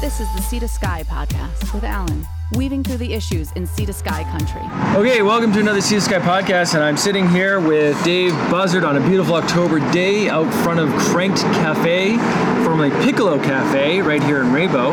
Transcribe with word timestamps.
This 0.00 0.18
is 0.18 0.34
the 0.34 0.40
Sea 0.40 0.58
to 0.60 0.68
Sky 0.68 1.04
podcast 1.06 1.74
with 1.74 1.84
Alan, 1.84 2.26
weaving 2.52 2.82
through 2.82 2.96
the 2.96 3.12
issues 3.12 3.52
in 3.52 3.66
Sea 3.66 3.84
to 3.84 3.92
Sky 3.92 4.24
country. 4.24 4.62
Okay, 4.98 5.20
welcome 5.20 5.52
to 5.52 5.60
another 5.60 5.82
Sea 5.82 5.96
to 5.96 6.00
Sky 6.00 6.18
podcast, 6.18 6.72
and 6.74 6.82
I'm 6.82 6.96
sitting 6.96 7.28
here 7.28 7.60
with 7.60 8.02
Dave 8.02 8.32
Buzzard 8.50 8.82
on 8.82 8.96
a 8.96 9.00
beautiful 9.06 9.34
October 9.34 9.78
day 9.92 10.30
out 10.30 10.50
front 10.64 10.80
of 10.80 10.88
Cranked 11.00 11.42
Cafe, 11.42 12.16
formerly 12.64 12.88
Piccolo 13.04 13.38
Cafe, 13.42 14.00
right 14.00 14.22
here 14.22 14.40
in 14.40 14.54
Rainbow. 14.54 14.92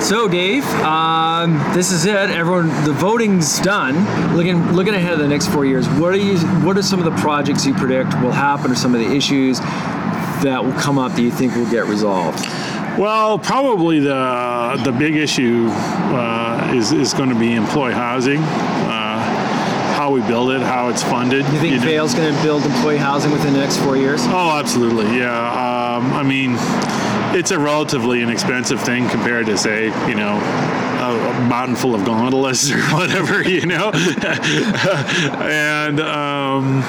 So, 0.00 0.26
Dave, 0.26 0.64
um, 0.82 1.52
this 1.72 1.92
is 1.92 2.04
it. 2.04 2.16
Everyone, 2.16 2.66
the 2.84 2.92
voting's 2.92 3.60
done. 3.60 3.94
Looking 4.36 4.72
looking 4.72 4.94
ahead 4.94 5.12
of 5.12 5.20
the 5.20 5.28
next 5.28 5.46
four 5.52 5.64
years, 5.64 5.88
what 5.90 6.12
are 6.12 6.16
you? 6.16 6.36
What 6.66 6.76
are 6.76 6.82
some 6.82 6.98
of 6.98 7.04
the 7.04 7.16
projects 7.20 7.64
you 7.64 7.74
predict 7.74 8.12
will 8.20 8.32
happen, 8.32 8.72
or 8.72 8.74
some 8.74 8.92
of 8.92 9.00
the 9.00 9.14
issues 9.14 9.60
that 9.60 10.64
will 10.64 10.72
come 10.72 10.98
up 10.98 11.12
that 11.12 11.22
you 11.22 11.30
think 11.30 11.54
will 11.54 11.70
get 11.70 11.86
resolved? 11.86 12.44
Well, 12.98 13.38
probably 13.38 14.00
the 14.00 14.80
the 14.84 14.92
big 14.92 15.16
issue 15.16 15.68
uh, 15.70 16.72
is 16.74 16.92
is 16.92 17.14
going 17.14 17.30
to 17.30 17.38
be 17.38 17.54
employee 17.54 17.94
housing. 17.94 18.40
Uh, 18.40 19.02
how 20.02 20.10
we 20.10 20.20
build 20.22 20.50
it, 20.50 20.60
how 20.60 20.88
it's 20.88 21.02
funded. 21.02 21.44
You 21.46 21.60
think 21.60 21.76
know. 21.76 21.82
Vail's 21.82 22.12
going 22.12 22.34
to 22.34 22.42
build 22.42 22.64
employee 22.64 22.96
housing 22.96 23.30
within 23.30 23.52
the 23.52 23.60
next 23.60 23.76
four 23.76 23.96
years? 23.96 24.20
Oh, 24.24 24.58
absolutely. 24.58 25.16
Yeah. 25.16 25.30
Um, 25.30 26.12
I 26.12 26.24
mean, 26.24 26.56
it's 27.38 27.52
a 27.52 27.58
relatively 27.58 28.20
inexpensive 28.20 28.80
thing 28.80 29.08
compared 29.08 29.46
to, 29.46 29.56
say, 29.56 29.86
you 30.08 30.16
know, 30.16 30.40
a, 31.02 31.44
a 31.44 31.48
mountain 31.48 31.76
full 31.76 31.94
of 31.94 32.04
gondolas 32.04 32.70
or 32.72 32.80
whatever, 32.94 33.48
you 33.48 33.64
know. 33.66 33.90
and 35.40 36.00
um, 36.00 36.82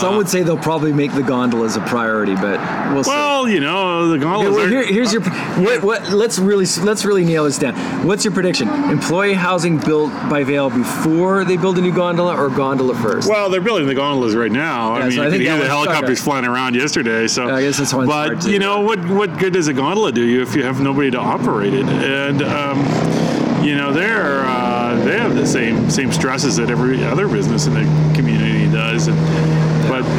Some 0.00 0.16
would 0.16 0.28
say 0.28 0.42
they'll 0.42 0.56
probably 0.56 0.92
make 0.92 1.12
the 1.12 1.22
gondolas 1.22 1.76
a 1.76 1.80
priority, 1.80 2.34
but 2.34 2.60
we'll 2.92 3.04
see. 3.04 3.10
well, 3.10 3.48
you 3.48 3.60
know, 3.60 4.08
the 4.08 4.14
Okay, 4.14 4.22
gondolas. 4.24 4.56
well, 4.56 4.66
are- 4.66 4.68
here, 4.68 4.84
here's 4.84 5.12
your 5.12 5.22
what, 5.22 5.82
what 5.82 6.10
let's 6.10 6.38
really 6.38 6.66
let's 6.82 7.04
really 7.04 7.24
nail 7.24 7.44
this 7.44 7.58
down. 7.58 7.74
What's 8.06 8.24
your 8.24 8.32
prediction? 8.32 8.68
Employee 8.68 9.34
housing 9.34 9.78
built 9.78 10.12
by 10.28 10.44
Vail 10.44 10.70
before 10.70 11.44
they 11.44 11.56
build 11.56 11.78
a 11.78 11.80
new 11.80 11.92
gondola 11.92 12.36
or 12.36 12.48
gondola 12.50 12.94
first? 12.94 13.28
Well, 13.28 13.50
they're 13.50 13.60
building 13.60 13.86
the 13.86 13.94
gondolas 13.94 14.34
right 14.34 14.52
now. 14.52 14.96
Yeah, 14.96 15.00
I 15.00 15.08
mean, 15.08 15.12
so 15.12 15.22
I 15.22 15.24
you 15.26 15.32
could 15.32 15.40
hear 15.40 15.58
the 15.58 15.66
helicopters 15.66 16.18
okay. 16.18 16.24
flying 16.24 16.44
around 16.44 16.74
yesterday. 16.74 17.26
So, 17.26 17.48
I 17.48 17.62
guess 17.62 17.78
that's 17.78 17.90
hard 17.90 18.06
But 18.06 18.46
you 18.46 18.58
know 18.58 18.80
what? 18.80 19.04
What 19.08 19.38
good 19.38 19.52
does 19.52 19.68
a 19.68 19.72
gondola 19.72 20.12
do 20.12 20.24
you 20.24 20.42
if 20.42 20.54
you 20.54 20.62
have 20.64 20.80
nobody 20.80 21.10
to 21.10 21.18
operate 21.18 21.74
it? 21.74 21.86
And 21.86 22.42
um, 22.42 23.64
you 23.64 23.76
know 23.76 23.92
they're 23.92 24.44
uh, 24.44 25.02
they 25.04 25.18
have 25.18 25.34
the 25.34 25.46
same 25.46 25.90
same 25.90 26.12
stresses 26.12 26.56
that 26.56 26.70
every 26.70 27.02
other 27.04 27.28
business 27.28 27.66
in 27.66 27.74
the 27.74 28.14
community 28.14 28.70
does. 28.70 29.08
And, 29.08 29.18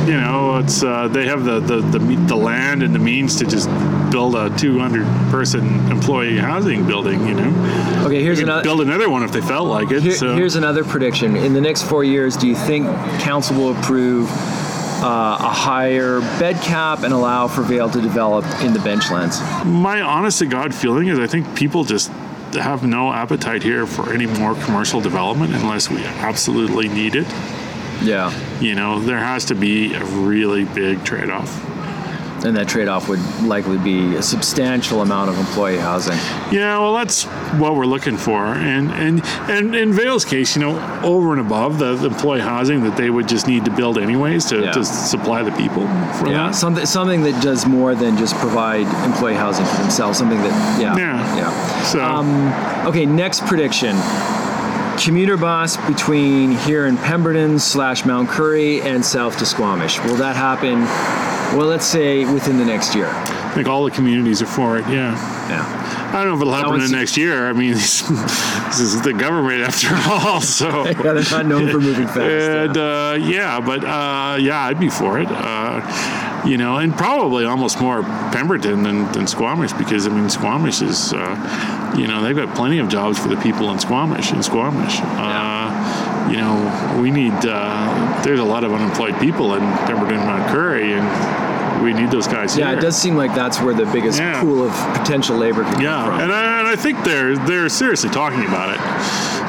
you 0.05 0.19
know, 0.19 0.57
it's 0.57 0.83
uh, 0.83 1.07
they 1.07 1.25
have 1.25 1.43
the, 1.45 1.59
the 1.59 1.77
the 1.81 1.99
the 1.99 2.35
land 2.35 2.83
and 2.83 2.93
the 2.93 2.99
means 2.99 3.35
to 3.37 3.45
just 3.45 3.69
build 4.11 4.35
a 4.35 4.55
200 4.57 5.05
person 5.31 5.65
employee 5.91 6.37
housing 6.37 6.85
building. 6.85 7.25
You 7.27 7.33
know, 7.33 8.03
okay, 8.05 8.21
here's 8.21 8.39
another. 8.39 8.63
build 8.63 8.81
another 8.81 9.09
one 9.09 9.23
if 9.23 9.31
they 9.31 9.41
felt 9.41 9.67
like 9.67 9.91
it. 9.91 10.03
Here- 10.03 10.11
so. 10.13 10.35
Here's 10.35 10.55
another 10.55 10.83
prediction. 10.83 11.35
In 11.35 11.53
the 11.53 11.61
next 11.61 11.83
four 11.83 12.03
years, 12.03 12.37
do 12.37 12.47
you 12.47 12.55
think 12.55 12.87
council 13.21 13.57
will 13.57 13.77
approve 13.77 14.29
uh, 14.31 15.37
a 15.39 15.49
higher 15.49 16.19
bed 16.39 16.61
cap 16.61 17.03
and 17.03 17.13
allow 17.13 17.47
for 17.47 17.61
Vail 17.63 17.89
to 17.89 18.01
develop 18.01 18.45
in 18.61 18.73
the 18.73 18.79
benchlands? 18.79 19.41
My 19.65 20.01
honest 20.01 20.39
to 20.39 20.45
God 20.45 20.73
feeling 20.73 21.07
is 21.07 21.19
I 21.19 21.27
think 21.27 21.55
people 21.55 21.83
just 21.83 22.09
have 22.53 22.83
no 22.85 23.11
appetite 23.11 23.63
here 23.63 23.85
for 23.85 24.13
any 24.13 24.25
more 24.25 24.55
commercial 24.55 25.01
development 25.01 25.53
unless 25.55 25.89
we 25.89 25.97
absolutely 26.05 26.87
need 26.87 27.15
it. 27.15 27.27
Yeah, 28.03 28.31
You 28.59 28.75
know, 28.75 28.99
there 28.99 29.17
has 29.19 29.45
to 29.45 29.55
be 29.55 29.93
a 29.93 30.03
really 30.03 30.65
big 30.65 31.03
trade 31.03 31.29
off. 31.29 31.63
and 32.45 32.55
that 32.57 32.67
trade-off 32.67 33.09
would 33.09 33.19
likely 33.43 33.77
be 33.79 34.15
a 34.17 34.21
substantial 34.21 35.01
amount 35.01 35.31
of 35.31 35.39
employee 35.39 35.77
housing. 35.79 36.17
Yeah, 36.51 36.77
well, 36.77 36.93
that's 36.93 37.23
what 37.57 37.75
we're 37.75 37.87
looking 37.87 38.17
for, 38.17 38.45
and 38.45 38.91
and 38.91 39.23
and 39.49 39.73
in 39.73 39.91
Vail's 39.93 40.25
case, 40.25 40.55
you 40.55 40.61
know, 40.61 40.77
over 41.01 41.31
and 41.31 41.41
above 41.41 41.79
the, 41.79 41.95
the 41.95 42.05
employee 42.07 42.41
housing 42.41 42.83
that 42.83 42.97
they 42.97 43.09
would 43.09 43.27
just 43.27 43.47
need 43.47 43.65
to 43.65 43.71
build 43.71 43.97
anyways 43.97 44.45
to, 44.45 44.61
Yeah. 44.61 44.71
to 44.73 44.83
supply 44.85 45.41
the 45.41 45.53
people 45.53 45.87
for 46.19 46.27
Yeah, 46.27 46.47
that. 46.47 46.55
something 46.55 46.85
something 46.85 47.23
that 47.23 47.41
does 47.41 47.65
more 47.65 47.95
than 47.95 48.15
just 48.15 48.35
provide 48.35 48.85
employee 49.05 49.33
housing 49.33 49.65
for 49.65 49.77
themselves. 49.81 50.19
Something 50.19 50.37
that 50.43 50.79
yeah 50.79 50.95
Yeah. 50.97 51.35
yeah. 51.37 51.83
So 51.83 52.03
um, 52.03 52.53
Okay, 52.85 53.07
next 53.07 53.43
prediction. 53.47 53.95
Commuter 54.99 55.37
bus 55.37 55.77
between 55.87 56.51
here 56.51 56.85
in 56.87 56.97
Pemberton 56.97 57.59
slash 57.59 58.05
Mount 58.05 58.29
Currie 58.29 58.81
and 58.81 59.05
south 59.05 59.37
to 59.39 59.45
Squamish. 59.45 59.99
Will 60.03 60.15
that 60.15 60.35
happen? 60.35 60.79
Well, 61.57 61.67
let's 61.67 61.85
say 61.85 62.25
within 62.31 62.57
the 62.57 62.65
next 62.65 62.95
year. 62.95 63.07
I 63.07 63.51
think 63.53 63.67
all 63.67 63.85
the 63.85 63.91
communities 63.91 64.41
are 64.41 64.47
for 64.47 64.77
it. 64.77 64.81
Yeah. 64.87 65.13
Yeah. 65.49 65.85
I 66.09 66.23
don't 66.23 66.27
know 66.27 66.35
if 66.35 66.41
it'll 66.41 66.53
happen 66.53 66.75
in 66.75 66.91
the 66.91 66.97
next 66.97 67.17
year. 67.17 67.47
I 67.47 67.53
mean, 67.53 67.73
this 67.73 68.09
is 68.79 69.01
the 69.01 69.13
government 69.13 69.61
after 69.61 69.89
all. 70.09 70.41
So 70.41 70.85
Yeah, 70.85 70.93
they're 70.93 71.23
not 71.31 71.45
known 71.45 71.69
for 71.69 71.79
moving 71.79 72.07
fast. 72.07 72.19
And 72.19 72.75
yeah. 72.75 73.09
uh, 73.09 73.13
yeah, 73.13 73.59
but 73.59 73.83
uh, 73.83 74.37
yeah, 74.39 74.65
I'd 74.65 74.79
be 74.79 74.89
for 74.89 75.19
it. 75.19 75.27
Uh, 75.29 76.43
you 76.45 76.57
know, 76.57 76.77
and 76.77 76.95
probably 76.95 77.45
almost 77.45 77.81
more 77.81 78.03
Pemberton 78.31 78.83
than, 78.83 79.11
than 79.11 79.27
Squamish 79.27 79.73
because 79.73 80.07
I 80.07 80.11
mean 80.11 80.29
Squamish 80.29 80.81
is, 80.81 81.11
uh, 81.13 81.84
you 81.97 82.07
know, 82.07 82.21
they've 82.21 82.35
got 82.35 82.53
plenty 82.55 82.79
of 82.79 82.89
jobs 82.89 83.17
for 83.17 83.27
the 83.29 83.37
people 83.37 83.71
in 83.71 83.79
Squamish. 83.79 84.31
In 84.31 84.43
Squamish, 84.43 84.99
uh, 85.01 86.27
you 86.29 86.37
know, 86.37 86.99
we 87.01 87.11
need. 87.11 87.33
Uh, 87.45 88.21
there's 88.23 88.39
a 88.39 88.43
lot 88.43 88.63
of 88.63 88.73
unemployed 88.73 89.19
people 89.19 89.53
in 89.55 89.61
Pemberton, 89.85 90.17
Mount 90.17 90.49
Currie, 90.51 90.93
and 90.93 91.83
we 91.83 91.93
need 91.93 92.09
those 92.11 92.27
guys 92.27 92.57
Yeah, 92.57 92.69
here. 92.69 92.77
it 92.77 92.81
does 92.81 92.97
seem 92.97 93.15
like 93.15 93.33
that's 93.35 93.59
where 93.61 93.73
the 93.73 93.85
biggest 93.87 94.19
Yeah. 94.19 94.41
pool 94.41 94.63
of 94.65 94.71
potential 94.93 95.37
labor 95.37 95.61
Yeah, 95.79 96.05
from. 96.05 96.19
and 96.21 96.31
I, 96.31 96.59
and 96.59 96.67
I 96.67 96.75
think 96.75 97.03
they're 97.03 97.37
they're 97.37 97.69
seriously 97.69 98.09
talking 98.09 98.43
about 98.45 98.69
it. 98.73 98.79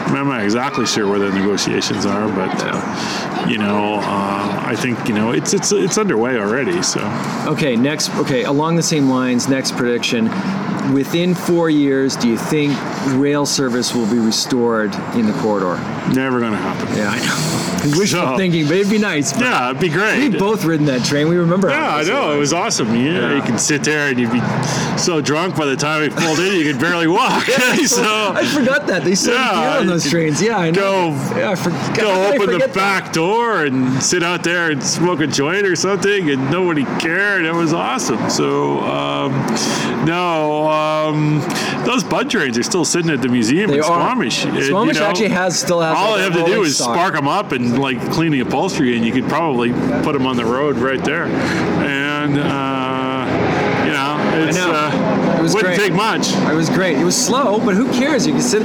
I'm 0.07 0.29
not 0.29 0.43
exactly 0.43 0.87
sure 0.87 1.09
where 1.09 1.19
the 1.19 1.31
negotiations 1.31 2.07
are, 2.07 2.29
but 2.29 2.51
uh, 2.65 3.47
you 3.49 3.59
know, 3.59 3.97
uh, 3.97 4.63
I 4.65 4.75
think 4.77 5.09
you 5.09 5.15
know 5.15 5.33
it's 5.33 5.53
it's 5.53 5.73
it's 5.73 5.99
underway 5.99 6.39
already. 6.39 6.83
So 6.83 7.01
Okay, 7.47 7.77
next. 7.77 8.15
Okay, 8.17 8.45
along 8.45 8.77
the 8.77 8.83
same 8.83 9.09
lines, 9.09 9.49
next 9.49 9.77
prediction. 9.77 10.31
Within 10.95 11.35
four 11.35 11.69
years, 11.69 12.15
do 12.15 12.29
you 12.29 12.37
think 12.39 12.73
rail 13.21 13.45
service 13.45 13.93
will 13.93 14.07
be 14.09 14.19
restored 14.21 14.95
in 15.17 15.27
the 15.27 15.33
corridor? 15.43 15.77
never 16.15 16.39
going 16.39 16.53
to 16.53 16.59
happen. 16.59 16.97
Yeah, 16.97 17.11
I 17.11 17.19
know. 17.19 17.97
Wishful 17.99 18.21
So- 18.23 18.37
thinking, 18.37 18.67
but 18.67 18.77
it'd 18.77 18.91
be 18.91 18.99
nice. 18.99 19.39
Yeah, 19.39 19.71
it'd 19.71 19.81
be 19.81 19.89
great. 19.89 20.19
We've 20.31 20.39
both 20.39 20.65
ridden 20.65 20.87
that 20.87 21.05
train. 21.05 21.29
We 21.29 21.37
remember. 21.37 21.69
yeah, 21.69 21.97
I 21.97 22.03
know. 22.05 22.33
It 22.33 22.39
was 22.39 22.53
awesome. 22.53 22.95
Yeah, 22.95 23.03
Yeah. 23.31 23.37
you 23.37 23.43
can 23.43 23.59
sit 23.59 23.83
there 23.83 24.09
and 24.09 24.19
you'd 24.19 24.31
be 24.33 24.41
so 24.97 25.21
drunk 25.21 25.57
by 25.57 25.67
the 25.67 25.75
time 25.77 26.03
we 26.03 26.09
pulled 26.11 26.39
in, 26.39 26.55
you 26.55 26.71
could 26.73 26.81
barely 26.81 27.09
walk. 27.09 27.45
so 27.87 28.33
I 28.35 28.45
forgot 28.47 28.87
that 28.87 29.03
they 29.03 29.17
served 29.17 29.39
Yeah, 29.39 29.79
on 29.79 29.85
you 29.89 29.91
those 30.03 30.11
trains. 30.11 30.43
Yeah, 30.43 30.57
I 30.59 30.71
know. 30.71 31.11
go 31.11 31.39
yeah, 31.39 31.51
I 31.51 31.55
forgot. 31.55 31.97
go 31.97 32.11
I 32.11 32.27
open 32.29 32.39
the 32.47 32.53
forget 32.53 32.73
that. 32.75 33.03
back 33.05 33.13
door 33.13 33.65
and 33.65 34.03
sit 34.03 34.23
out 34.23 34.43
there 34.45 34.71
and 34.71 34.83
smoke 34.83 35.21
a 35.21 35.27
joint 35.27 35.67
or 35.67 35.77
something, 35.77 36.31
and 36.31 36.51
nobody 36.51 36.85
cared. 37.01 37.45
It 37.45 37.53
was 37.55 37.73
awesome. 37.73 38.29
So, 38.31 38.81
um, 38.81 39.33
no, 40.07 40.69
um, 40.69 41.41
those 41.85 42.05
bud 42.05 42.31
trains 42.31 42.59
are 42.59 42.63
still 42.63 42.85
sitting 42.85 43.11
at 43.11 43.23
the 43.23 43.29
museum 43.29 43.71
They 43.71 43.79
in 43.79 43.81
are. 43.81 43.85
Squamish. 43.85 44.45
And, 44.45 44.57
you 44.57 44.71
know, 44.73 44.91
actually 44.91 45.29
has 45.29 45.59
still 45.59 45.81
has. 45.81 45.97
All 45.97 46.13
like 46.13 46.21
I 46.21 46.25
have 46.25 46.35
to 46.35 46.45
do 46.45 46.63
is 46.63 46.77
stock. 46.77 46.95
spark 46.95 47.15
them 47.15 47.29
up 47.29 47.53
and 47.53 47.79
like 47.81 48.01
clean 48.13 48.33
the 48.33 48.41
upholstery, 48.41 48.97
and 48.97 49.05
you 49.05 49.13
could 49.13 49.29
probably 49.29 49.73
put 50.03 50.13
them 50.13 50.27
on 50.27 50.37
the 50.37 50.45
road 50.45 50.77
right 50.77 51.03
there. 51.05 51.25
And 51.27 52.39
uh, 52.39 53.85
you 53.87 53.93
know, 53.93 54.47
it's 54.49 54.57
know. 54.59 54.73
Uh, 54.73 55.37
It 55.39 55.43
was 55.43 55.55
wouldn't 55.55 55.77
great. 55.77 55.89
take 55.89 55.95
much. 55.95 56.33
It 56.51 56.55
was 56.55 56.69
great. 56.71 56.97
It 56.99 57.05
was 57.05 57.17
slow, 57.17 57.61
but 57.61 57.75
who 57.75 57.87
cares? 57.93 58.27
You 58.27 58.33
can 58.33 58.43
sit. 58.43 58.63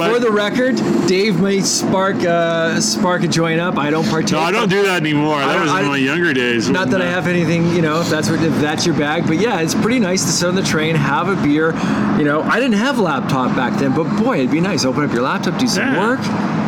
But- 0.00 0.14
For 0.14 0.18
the 0.20 0.30
record, 0.30 0.76
Dave 1.06 1.40
may 1.40 1.60
spark 1.60 2.16
uh, 2.24 2.80
spark 2.80 3.22
a 3.22 3.28
joint 3.28 3.60
up. 3.60 3.76
I 3.76 3.90
don't 3.90 4.08
partake. 4.08 4.32
No, 4.32 4.38
I 4.40 4.50
don't 4.50 4.70
do 4.70 4.82
that 4.84 5.00
anymore. 5.02 5.38
That 5.40 5.58
I- 5.58 5.60
was 5.62 5.70
I- 5.70 5.80
in 5.82 5.88
my 5.88 5.96
younger 5.98 6.32
days. 6.32 6.70
Not 6.70 6.88
that 6.90 7.02
I 7.02 7.06
uh, 7.06 7.10
have 7.10 7.26
anything, 7.26 7.66
you 7.74 7.82
know, 7.82 8.00
if 8.00 8.08
that's 8.08 8.30
what 8.30 8.42
if 8.42 8.54
that's 8.60 8.86
your 8.86 8.94
bag, 8.96 9.26
but 9.26 9.36
yeah, 9.38 9.60
it's 9.60 9.74
pretty 9.74 9.98
nice 10.00 10.24
to 10.24 10.30
sit 10.32 10.48
on 10.48 10.54
the 10.54 10.62
train, 10.62 10.94
have 10.94 11.28
a 11.28 11.36
beer. 11.42 11.72
You 12.18 12.24
know, 12.24 12.40
I 12.42 12.58
didn't 12.58 12.78
have 12.78 12.98
a 12.98 13.02
laptop 13.02 13.54
back 13.54 13.78
then, 13.78 13.92
but 13.94 14.04
boy, 14.22 14.38
it'd 14.38 14.50
be 14.50 14.60
nice. 14.60 14.84
Open 14.86 15.04
up 15.04 15.12
your 15.12 15.22
laptop, 15.22 15.58
do 15.58 15.66
some 15.66 15.84
Yeah. 15.94 16.00
work. 16.00 16.20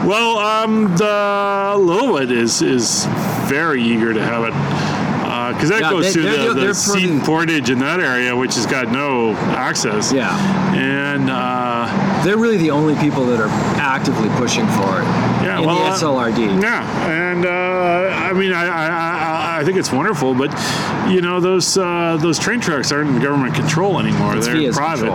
Well, 0.06 0.38
um, 0.38 0.94
the 0.96 1.74
Lil'wat 1.78 2.30
is 2.30 2.60
is 2.60 3.06
very 3.46 3.82
eager 3.82 4.12
to 4.12 4.22
have 4.22 4.44
it 4.44 4.54
because 5.54 5.70
that 5.70 5.80
Yeah, 5.80 5.90
goes 5.90 6.04
they- 6.06 6.12
through 6.12 6.22
they're- 6.24 6.48
the, 6.48 6.54
they're 6.54 6.66
the 6.68 6.74
Seton 6.74 7.20
Portage 7.20 7.70
in 7.70 7.78
that 7.80 8.00
area, 8.00 8.34
which 8.36 8.54
has 8.56 8.66
got 8.66 8.90
no 8.92 9.32
access. 9.56 10.12
Yeah. 10.12 10.36
and 10.74 11.28
uh, 11.30 11.86
They're 12.24 12.38
really 12.38 12.56
the 12.56 12.70
only 12.70 12.94
people 12.96 13.26
that 13.26 13.40
are 13.40 13.48
actively 13.80 14.28
pushing 14.36 14.66
for 14.69 15.00
it 15.00 15.04
yeah, 15.42 15.58
in 15.58 15.66
well, 15.66 15.76
the 15.76 15.90
uh, 15.90 15.98
SLRD. 15.98 16.62
yeah, 16.62 17.08
and 17.08 17.44
uh, 17.44 18.14
I 18.14 18.32
mean, 18.32 18.52
I, 18.52 18.66
I, 18.66 18.86
I, 18.88 19.60
I 19.60 19.64
think 19.64 19.76
it's 19.76 19.90
wonderful, 19.92 20.34
but 20.34 20.50
you 21.10 21.20
know, 21.20 21.40
those 21.40 21.76
uh, 21.76 22.16
those 22.20 22.38
train 22.38 22.60
tracks 22.60 22.92
aren't 22.92 23.10
in 23.10 23.20
government 23.20 23.54
control 23.54 23.98
anymore. 23.98 24.36
It's 24.36 24.46
they're 24.46 24.72
private. 24.72 25.10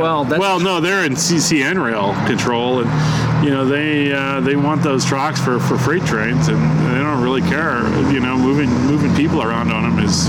Well, 0.00 0.24
that's- 0.24 0.40
well, 0.40 0.60
no, 0.60 0.80
they're 0.80 1.04
in 1.04 1.14
CCN 1.14 1.82
rail 1.82 2.14
control, 2.26 2.82
and 2.84 3.44
you 3.44 3.50
know, 3.50 3.64
they 3.66 4.12
uh, 4.12 4.40
they 4.40 4.56
want 4.56 4.82
those 4.82 5.04
tracks 5.04 5.40
for, 5.40 5.58
for 5.58 5.76
freight 5.76 6.04
trains, 6.04 6.48
and 6.48 6.58
they 6.94 6.98
don't 6.98 7.22
really 7.22 7.42
care. 7.42 7.82
You 8.12 8.20
know, 8.20 8.36
moving 8.36 8.70
moving 8.86 9.14
people 9.14 9.42
around 9.42 9.72
on 9.72 9.82
them 9.82 10.04
is 10.04 10.28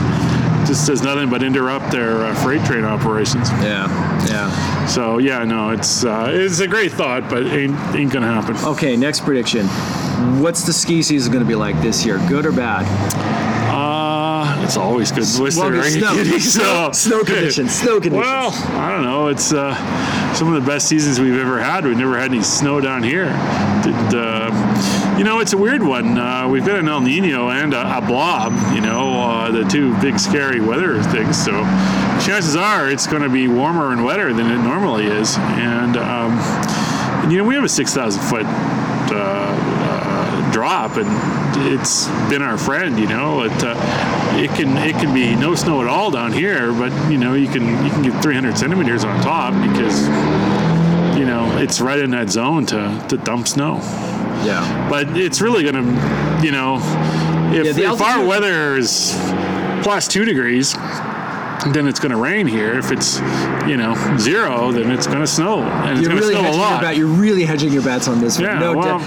just 0.66 0.88
does 0.88 1.02
nothing 1.02 1.30
but 1.30 1.44
interrupt 1.44 1.92
their 1.92 2.24
uh, 2.24 2.36
freight 2.36 2.64
train 2.66 2.84
operations. 2.84 3.50
Yeah, 3.52 3.88
yeah. 4.28 4.86
So 4.86 5.18
yeah, 5.18 5.44
no, 5.44 5.70
it's 5.72 6.04
uh, 6.04 6.30
it's 6.32 6.60
a 6.60 6.68
great 6.68 6.92
thought, 6.92 7.30
but 7.30 7.46
ain't 7.46 7.78
ain't 7.96 8.12
gonna 8.12 8.28
happen. 8.28 8.56
Okay, 8.66 8.96
next 8.96 9.22
prediction. 9.22 9.68
What's 10.42 10.66
the 10.66 10.74
ski 10.74 11.02
season 11.02 11.34
to 11.34 11.46
be 11.46 11.56
like 11.56 11.80
this 11.82 12.06
year? 12.06 12.18
Good 12.30 12.46
or 12.46 12.52
bad? 12.52 12.86
It's 14.74 14.78
always 14.80 15.12
good. 15.12 15.20
Whistler, 15.40 15.72
Well, 15.72 15.84
snow- 15.84 16.14
kidding? 16.16 16.40
snow- 16.40 16.92
snow 16.94 17.24
conditions, 17.24 17.76
snow 17.76 18.00
conditions. 18.02 18.26
Well, 18.26 18.52
I 18.80 18.90
don't 18.92 19.04
know. 19.04 19.28
It's 19.28 19.54
uh, 19.54 19.76
some 20.34 20.52
of 20.52 20.60
the 20.60 20.68
best 20.68 20.88
seasons 20.88 21.20
we've 21.20 21.38
ever 21.38 21.62
had. 21.62 21.86
We've 21.86 21.96
never 21.96 22.18
had 22.18 22.32
any 22.32 22.42
snow 22.42 22.82
down 22.82 23.04
here. 23.04 23.26
Did, 23.84 24.16
uh, 24.16 25.16
you 25.16 25.24
know, 25.26 25.42
it's 25.42 25.54
a 25.54 25.58
weird 25.60 25.84
one. 25.84 26.18
Uh, 26.18 26.48
we've 26.50 26.66
got 26.66 26.80
an 26.80 26.88
El 26.88 27.02
Nino 27.02 27.50
and 27.50 27.76
a, 27.76 27.98
a 28.00 28.02
blob. 28.02 28.52
You 28.74 28.82
know, 28.82 29.22
uh, 29.22 29.52
the 29.52 29.64
two 29.66 29.96
big 30.02 30.18
scary 30.18 30.60
weather 30.60 31.04
things. 31.04 31.38
So 31.38 31.52
chances 32.26 32.56
are 32.56 32.90
it's 32.90 33.06
going 33.06 33.22
to 33.22 33.30
be 33.30 33.48
warmer 33.48 33.92
and 33.92 34.04
wetter 34.04 34.34
than 34.34 34.48
it 34.50 34.58
normally 34.64 35.06
is. 35.06 35.38
And, 35.38 35.98
um, 35.98 36.32
and 37.22 37.32
you 37.32 37.38
know, 37.38 37.44
we 37.44 37.54
have 37.54 37.64
a 37.64 37.70
six 37.70 37.94
thousand 37.94 38.24
foot. 38.24 38.48
Drop 40.54 40.98
and 40.98 41.08
it's 41.74 42.08
been 42.30 42.44
our 42.44 42.58
friend 42.60 43.00
you 43.00 43.08
know 43.08 43.42
it 43.44 43.52
uh, 43.64 43.74
it 44.36 44.50
can 44.52 44.78
it 44.78 44.94
can 45.02 45.12
be 45.14 45.36
no 45.36 45.56
snow 45.56 45.82
at 45.82 45.88
all 45.88 46.12
down 46.12 46.32
here 46.32 46.72
but 46.72 46.92
you 47.12 47.18
know 47.18 47.34
you 47.34 47.48
can 47.48 47.64
you 47.84 47.90
can 47.90 48.04
get 48.04 48.22
300 48.22 48.56
centimeters 48.56 49.04
on 49.04 49.20
top 49.24 49.54
because 49.68 50.08
you 51.18 51.26
know 51.26 51.58
it's 51.58 51.82
right 51.82 52.00
in 52.00 52.12
that 52.12 52.30
zone 52.30 52.66
to, 52.68 53.06
to 53.10 53.18
dump 53.18 53.48
snow 53.48 53.78
Yeah. 54.46 54.88
but 54.90 55.18
it's 55.18 55.42
really 55.42 55.64
gonna 55.64 56.42
you 56.44 56.52
know 56.52 56.78
if, 57.52 57.76
Yeah, 57.78 57.94
if 57.94 58.02
our 58.02 58.24
weather 58.26 58.78
is 58.78 59.14
plus 59.84 60.08
two 60.08 60.24
degrees 60.24 60.76
then 61.72 61.88
it's 61.88 62.00
going 62.00 62.12
to 62.12 62.18
rain 62.18 62.46
here. 62.46 62.78
If 62.78 62.92
it's, 62.92 63.20
you 63.70 63.78
know, 63.78 63.96
zero, 64.18 64.74
then 64.74 64.92
it's 64.92 65.08
going 65.08 65.22
to 65.22 65.28
snow, 65.28 65.62
and 65.62 65.98
it's 65.98 66.06
going 66.06 66.20
to 66.20 66.22
really 66.22 66.34
snow 66.34 66.42
a 66.42 66.44
hedging 66.44 66.60
your 66.60 66.70
lot. 66.72 66.82
bet. 66.82 66.98
You're 66.98 67.08
really 67.08 67.46
hedging 67.46 67.72
your 67.72 67.84
bets 67.84 68.10
on 68.10 68.20
this 68.20 68.38
one. 68.38 68.50
Yeah, 68.50 68.60
no 68.60 68.74
well. 68.76 69.00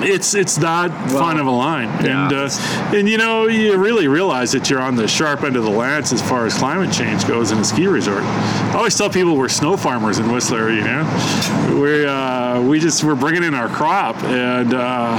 It's 0.00 0.34
it's 0.34 0.58
not 0.58 0.90
fine 1.10 1.38
of 1.38 1.46
a 1.46 1.50
line, 1.50 1.88
Yeah. 2.04 2.24
and 2.24 2.32
uh, 2.32 2.96
and 2.96 3.08
you 3.08 3.18
know 3.18 3.46
you 3.46 3.76
really 3.76 4.08
realize 4.08 4.52
that 4.52 4.70
you're 4.70 4.80
on 4.80 4.96
the 4.96 5.06
sharp 5.08 5.42
end 5.42 5.56
of 5.56 5.64
the 5.64 5.70
lance 5.70 6.12
as 6.12 6.22
far 6.22 6.46
as 6.46 6.54
climate 6.54 6.92
change 6.92 7.26
goes 7.26 7.50
in 7.52 7.58
a 7.58 7.64
ski 7.64 7.86
resort. 7.86 8.22
I 8.22 8.74
always 8.76 8.96
tell 8.96 9.10
people 9.10 9.36
we're 9.36 9.48
snow 9.48 9.76
farmers 9.76 10.18
in 10.18 10.30
Whistler. 10.30 10.70
You 10.70 10.82
know, 10.82 11.78
we 11.80 12.06
uh, 12.06 12.60
we 12.62 12.80
just 12.80 13.04
we're 13.04 13.14
bringing 13.14 13.44
in 13.44 13.54
our 13.54 13.68
crop, 13.68 14.22
and 14.24 14.74
uh, 14.74 15.16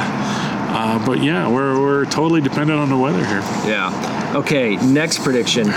uh, 0.76 1.06
but 1.06 1.22
yeah, 1.24 1.48
we're 1.48 1.80
we're 1.80 2.06
totally 2.06 2.42
dependent 2.42 2.80
on 2.80 2.90
the 2.90 2.98
weather 2.98 3.26
here. 3.26 3.42
Yeah. 3.66 4.34
Okay, 4.36 4.78
next 4.78 5.24
prediction. 5.24 5.68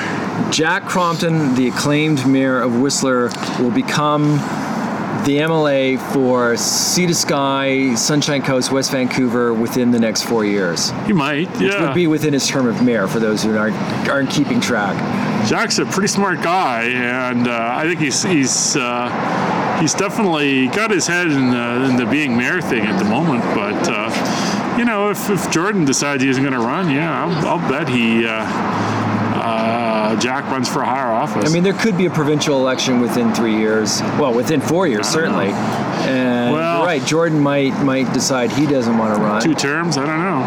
Jack 0.51 0.85
Crompton, 0.87 1.55
the 1.55 1.69
acclaimed 1.69 2.27
mayor 2.27 2.61
of 2.63 2.81
Whistler, 2.81 3.31
will 3.61 3.71
become 3.71 4.39
the 5.27 5.39
MLA 5.39 5.99
for 6.13 6.57
Sea 6.57 7.09
to 7.09 7.15
Sky, 7.15 7.97
Sunshine 7.97 8.43
Coast, 8.43 8.71
West 8.71 8.93
Vancouver 8.93 9.53
within 9.53 9.91
the 9.91 9.99
next 9.99 10.23
four 10.23 10.45
years. 10.45 10.93
You 11.09 11.15
might, 11.15 11.51
Which 11.51 11.73
yeah. 11.73 11.85
would 11.85 11.95
be 11.95 12.07
within 12.07 12.33
his 12.33 12.47
term 12.47 12.69
of 12.69 12.81
mayor 12.81 13.09
for 13.09 13.19
those 13.19 13.43
who 13.43 13.57
aren't, 13.57 13.77
aren't 14.09 14.31
keeping 14.31 14.61
track. 14.61 14.95
Jack's 15.49 15.81
a 15.81 15.85
pretty 15.85 16.07
smart 16.07 16.43
guy, 16.43 16.85
and 16.85 17.49
uh, 17.49 17.75
I 17.75 17.83
think 17.89 17.99
he's 17.99 18.23
he's 18.23 18.77
uh, 18.77 19.79
he's 19.81 19.95
definitely 19.95 20.69
got 20.69 20.93
his 20.93 21.09
head 21.09 21.27
in 21.27 21.51
the, 21.51 21.89
in 21.91 21.97
the 21.97 22.07
being 22.07 22.37
mayor 22.37 22.61
thing 22.61 22.87
at 22.87 22.97
the 22.97 23.05
moment. 23.05 23.43
But 23.53 23.89
uh, 23.91 24.77
you 24.79 24.85
know, 24.85 25.11
if, 25.11 25.29
if 25.29 25.51
Jordan 25.51 25.85
decides 25.85 26.23
he 26.23 26.29
isn't 26.29 26.43
going 26.43 26.55
to 26.55 26.65
run, 26.65 26.89
yeah, 26.89 27.25
I'll, 27.25 27.59
I'll 27.59 27.69
bet 27.69 27.89
he 27.89 28.25
uh, 30.07 30.17
Jack 30.21 30.45
runs 30.51 30.69
for 30.69 30.83
a 30.83 30.87
higher 30.87 31.11
office. 31.11 31.49
I 31.49 31.53
mean, 31.53 31.63
there 31.63 31.73
could 31.73 31.97
be 31.99 32.07
a 32.07 32.11
provincial 32.11 32.59
election 32.59 33.01
within 33.01 33.33
three 33.35 33.57
years. 33.57 34.01
Well, 34.19 34.33
within 34.33 34.61
four 34.61 34.87
years, 34.87 35.09
certainly. 35.09 35.49
And 35.49 36.53
Well- 36.53 36.79
you're 36.79 36.87
right, 36.87 37.05
Jordan 37.05 37.41
might 37.41 37.79
might 37.83 38.13
decide 38.13 38.53
he 38.53 38.67
doesn't 38.67 38.97
want 38.97 39.15
to 39.15 39.21
run. 39.21 39.43
two 39.43 39.55
terms, 39.55 39.99
I 39.99 40.07
don't 40.07 40.19
know. 40.21 40.45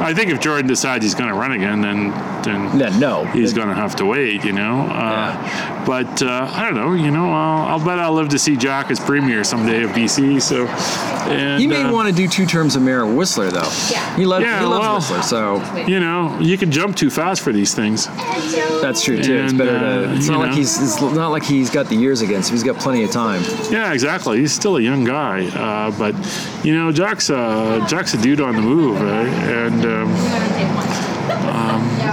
I 0.00 0.12
think 0.14 0.30
if 0.30 0.40
Jordan 0.40 0.66
decides 0.66 1.04
he's 1.04 1.14
going 1.14 1.28
to 1.28 1.34
run 1.36 1.52
again, 1.52 1.80
then 1.80 2.12
then 2.44 2.78
Then 2.78 3.00
no. 3.00 3.24
he's 3.26 3.52
going 3.52 3.68
to 3.68 3.74
have 3.74 3.96
to 3.96 4.04
wait, 4.06 4.44
you 4.44 4.52
know. 4.52 4.82
Uh, 4.82 5.84
But 5.84 6.22
uh, 6.22 6.48
I 6.50 6.64
don't 6.64 6.74
know, 6.74 6.94
you 6.94 7.10
know. 7.10 7.30
I'll, 7.30 7.78
I'll 7.78 7.84
bet 7.84 7.98
I'll 7.98 8.14
live 8.14 8.30
to 8.30 8.38
see 8.38 8.56
Jack 8.56 8.90
as 8.90 8.98
premier 8.98 9.44
someday 9.44 9.82
of 9.82 9.90
BC. 9.90 10.40
So, 10.40 10.66
and, 11.30 11.60
He 11.60 11.66
may 11.66 11.82
uh, 11.82 11.92
want 11.92 12.08
to 12.08 12.14
do 12.14 12.26
two 12.26 12.46
terms 12.46 12.74
of 12.74 12.80
mayor 12.82 13.02
of 13.04 13.14
Whistler, 13.14 13.50
though. 13.50 13.68
Yeah. 13.90 14.16
He, 14.16 14.24
lo- 14.24 14.38
Yeah, 14.38 14.60
he 14.60 14.64
loves 14.66 15.10
well- 15.10 15.18
Whistler, 15.18 15.22
so 15.22 15.84
you 15.86 16.00
know, 16.00 16.38
you 16.40 16.56
can 16.56 16.70
jump 16.70 16.96
too 16.96 17.10
fast 17.10 17.42
for 17.42 17.52
these 17.52 17.74
things. 17.74 18.06
that's 18.80 19.02
true 19.02 19.22
too. 19.22 19.34
it's 19.44 19.52
better 19.52 19.76
uh, 19.76 19.80
to. 20.06 20.14
It's 20.14 20.26
you 20.26 20.32
not 20.32 20.40
like 20.40 20.52
he's. 20.54 20.80
It's 20.82 21.00
not 21.02 21.28
like 21.28 21.42
he's 21.42 21.68
got 21.70 21.86
the 21.88 21.96
years 21.96 22.20
against 22.22 22.48
him. 22.50 22.54
He's 22.56 22.62
got 22.64 22.76
plenty 22.76 23.04
of 23.04 23.10
time. 23.10 23.42
Yeah, 23.70 23.92
exactly. 23.92 24.38
He's 24.38 24.52
still 24.52 24.76
a 24.76 24.80
young 24.80 25.04
guy, 25.04 25.46
uh, 25.48 25.90
but 25.98 26.14
you 26.64 26.74
know, 26.74 26.92
Jack's 26.92 27.28
uh, 27.30 27.84
Jack's 27.88 28.14
a 28.14 28.22
dude 28.22 28.40
on 28.40 28.54
the 28.56 28.62
move, 28.62 29.00
right? 29.00 29.28
and 29.28 29.84
um, 29.84 30.08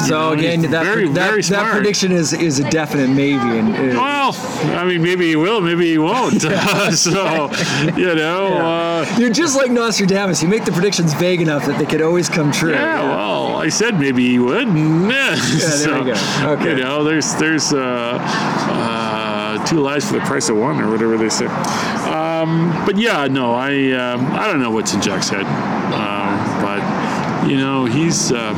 So 0.08 0.32
again, 0.32 0.62
that 0.62 0.84
very, 0.84 1.08
that, 1.10 1.30
very 1.30 1.42
that 1.42 1.72
prediction 1.72 2.12
is 2.12 2.34
is 2.34 2.60
a 2.60 2.70
definite 2.70 3.10
maybe. 3.10 3.38
And 3.38 3.70
uh, 3.74 4.02
well, 4.02 4.36
I 4.78 4.86
mean, 4.86 5.02
maybe 5.02 5.28
he 5.28 5.36
will, 5.36 5.62
maybe 5.62 5.90
he 5.92 5.98
won't. 5.98 6.42
so, 6.94 7.52
you 7.96 8.16
know, 8.16 8.58
uh, 8.58 9.16
you're 9.18 9.30
just 9.30 9.56
like 9.56 9.72
Nostradamus. 9.72 10.42
You 10.42 10.48
make 10.48 10.66
the 10.66 10.72
predictions 10.72 11.14
vague 11.14 11.42
enough 11.42 11.66
that 11.66 11.78
they 11.78 11.86
could 11.86 12.02
always 12.02 12.30
come 12.30 12.52
true. 12.52 12.74
yeah. 12.74 13.02
Well, 13.02 13.58
I 13.58 13.70
said 13.70 14.00
maybe 14.00 14.28
he 14.28 14.40
would. 14.40 14.68
Yeah, 15.12 15.36
there 15.36 16.00
we 16.00 16.12
go. 16.12 16.52
Okay. 16.54 16.70
You 16.72 16.84
know, 16.84 17.04
there's 17.04 17.36
there's 17.36 17.74
uh, 17.74 18.18
uh, 18.22 19.66
two 19.66 19.80
lives 19.80 20.06
for 20.06 20.14
the 20.14 20.22
price 20.22 20.50
of 20.50 20.58
one, 20.58 20.80
or 20.82 20.90
whatever 20.90 21.18
they 21.18 21.30
say. 21.30 21.46
Um, 21.46 22.72
but 22.86 22.98
yeah, 22.98 23.28
no, 23.28 23.54
I 23.54 23.92
um, 23.92 24.26
I 24.32 24.48
don't 24.48 24.60
know 24.62 24.72
what's 24.72 24.94
in 24.94 25.02
Jack's 25.02 25.30
head, 25.30 25.46
um, 25.46 26.62
but 26.62 27.50
you 27.50 27.58
know, 27.58 27.86
he's 27.86 28.32
uh, 28.32 28.54